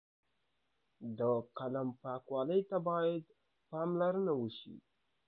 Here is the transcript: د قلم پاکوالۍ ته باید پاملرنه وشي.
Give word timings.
د 1.17 1.19
قلم 1.57 1.87
پاکوالۍ 2.01 2.61
ته 2.69 2.77
باید 2.87 3.23
پاملرنه 3.69 4.33
وشي. 4.39 4.75